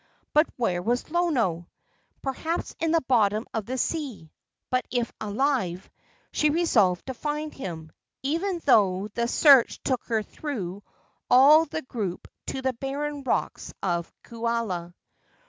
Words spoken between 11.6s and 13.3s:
the group to the barren